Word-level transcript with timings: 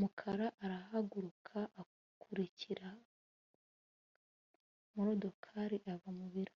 Mukara 0.00 0.46
arahaguruka 0.64 1.56
akurikira 1.82 2.88
Mukandoli 4.94 5.76
ava 5.94 6.10
mu 6.18 6.26
biro 6.34 6.54